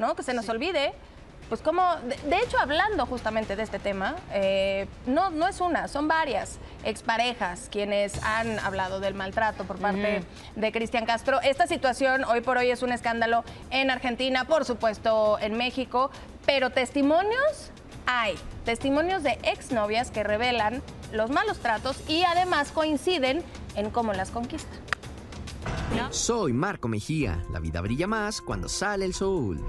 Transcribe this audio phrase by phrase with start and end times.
[0.00, 0.14] ¿no?
[0.14, 0.92] Que se nos olvide.
[1.48, 5.88] Pues como, de, de hecho, hablando justamente de este tema, eh, no, no es una,
[5.88, 10.22] son varias exparejas quienes han hablado del maltrato por parte
[10.54, 11.40] de Cristian Castro.
[11.40, 16.12] Esta situación hoy por hoy es un escándalo en Argentina, por supuesto en México,
[16.46, 17.72] pero testimonios
[18.06, 20.80] hay, testimonios de exnovias que revelan
[21.12, 23.42] los malos tratos y además coinciden
[23.74, 24.87] en cómo las conquistan.
[26.10, 27.42] Soy Marco Mejía.
[27.50, 29.60] La vida brilla más cuando sale el sol.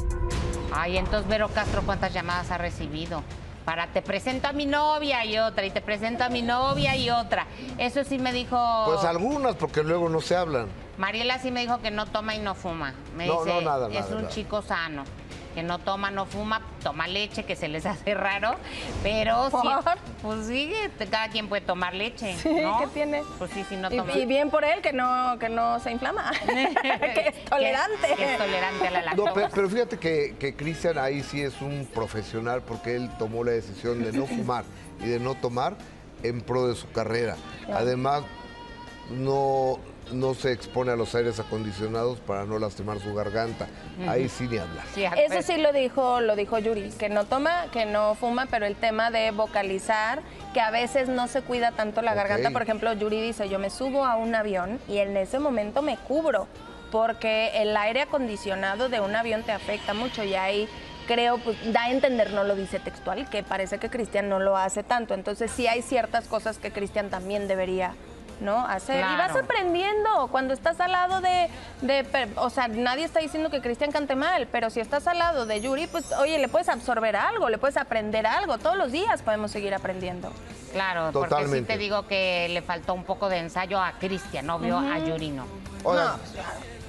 [0.74, 3.24] Ay, entonces Vero Castro, ¿cuántas llamadas ha recibido?
[3.66, 7.10] Para te presento a mi novia y otra, y te presento a mi novia y
[7.10, 7.46] otra.
[7.78, 8.58] Eso sí me dijo.
[8.88, 10.68] Pues algunas, porque luego no se hablan.
[10.98, 12.94] Mariela sí me dijo que no toma y no fuma.
[13.16, 14.30] Me No, dice, no, nada, es nada, un nada.
[14.34, 15.04] chico sano.
[15.56, 18.56] Que no toma, no fuma, toma leche, que se les hace raro.
[19.04, 19.98] Pero sí, ¿Por?
[20.22, 20.72] pues sí,
[21.10, 22.36] cada quien puede tomar leche.
[22.38, 22.80] Sí, ¿no?
[22.80, 23.24] ¿qué tiene?
[23.38, 24.14] Pues sí, si no Y, toma.
[24.14, 28.16] y bien por él que no, que no se inflama, que es tolerante.
[28.16, 29.34] Que es tolerante a la No, lactosa.
[29.34, 33.52] pe- pero, fíjate que, que Cristian ahí sí es un profesional porque él tomó la
[33.52, 34.64] decisión de no fumar
[35.02, 35.76] y de no tomar
[36.24, 37.36] en pro de su carrera.
[37.74, 38.24] Además,
[39.10, 39.80] no,
[40.12, 43.68] no se expone a los aires acondicionados para no lastimar su garganta.
[44.08, 44.86] Ahí sí ni hablar.
[44.94, 48.66] Sí, Eso sí lo dijo, lo dijo Yuri, que no toma, que no fuma, pero
[48.66, 50.22] el tema de vocalizar,
[50.54, 52.52] que a veces no se cuida tanto la garganta.
[52.52, 55.98] Por ejemplo, Yuri dice, yo me subo a un avión y en ese momento me
[55.98, 56.48] cubro,
[56.92, 60.68] porque el aire acondicionado de un avión te afecta mucho y ahí
[61.08, 64.56] creo, pues da a entender, no lo dice textual, que parece que Cristian no lo
[64.56, 65.16] hace tanto.
[65.16, 67.96] Entonces sí hay ciertas cosas que Cristian también debería
[68.42, 68.66] ¿no?
[68.66, 69.00] Hacer.
[69.00, 71.50] Y vas aprendiendo cuando estás al lado de,
[72.36, 75.62] o sea, nadie está diciendo que Cristian cante mal, pero si estás al lado de
[75.62, 78.58] Yuri, pues oye, le puedes absorber algo, le puedes aprender algo.
[78.58, 80.32] Todos los días podemos seguir aprendiendo.
[80.72, 81.74] Claro, porque sí Totalmente.
[81.74, 85.46] te digo que le faltó un poco de ensayo a Cristian, no vio a Yurino.
[85.84, 86.14] Oigan,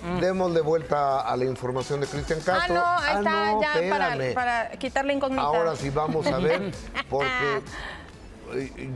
[0.02, 2.74] No, démosle vuelta a la información de Cristian Ah, Castro.
[2.74, 5.42] no, ahí está, no, ya para, para quitarle incógnita.
[5.42, 6.72] Ahora sí vamos a ver,
[7.10, 7.62] porque eh,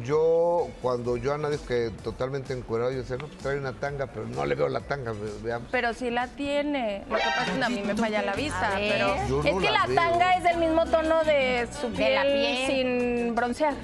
[0.05, 4.07] yo, cuando yo a nadie que totalmente encuerado, yo decía, no, pues trae una tanga,
[4.07, 5.69] pero no le veo la tanga, ve- veamos.
[5.71, 7.05] Pero sí la tiene.
[7.09, 8.73] Lo que pasa es que a mí me falla la vista.
[8.77, 12.15] Pero Yo no es que la tanga es del mismo tono de su De piel,
[12.15, 12.67] la piel.
[12.67, 13.75] sin broncear.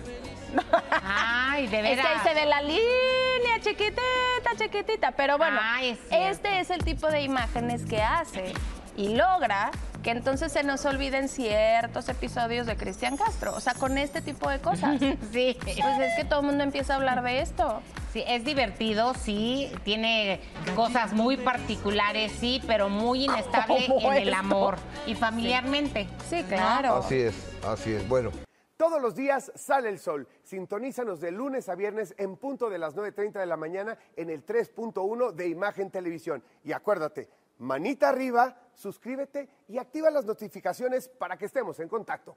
[1.03, 2.07] Ay, de Es veras.
[2.07, 5.13] que ahí se ve la línea chiquitita, chiquitita.
[5.13, 8.53] Pero bueno, Ay, es este es el tipo de imágenes que hace
[8.97, 9.71] y logra
[10.03, 13.55] que entonces se nos olviden ciertos episodios de Cristian Castro.
[13.55, 15.01] O sea, con este tipo de cosas.
[15.33, 15.57] Sí.
[15.61, 17.83] Pues es que todo el mundo empieza a hablar de esto.
[18.13, 20.41] Sí, es divertido, sí, tiene
[20.75, 26.09] cosas muy particulares, sí, pero muy inestable ¿Cómo en el amor y familiarmente.
[26.29, 26.97] Sí, claro.
[26.97, 27.35] Así es,
[27.65, 28.09] así es.
[28.09, 28.33] Bueno,
[28.77, 30.27] Todos los días sale el sol.
[30.43, 34.45] Sintonízanos de lunes a viernes en punto de las 9.30 de la mañana en el
[34.45, 36.43] 3.1 de Imagen Televisión.
[36.65, 37.29] Y acuérdate,
[37.61, 42.37] manita arriba, suscríbete y activa las notificaciones para que estemos en contacto.